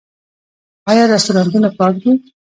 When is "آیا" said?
0.89-1.03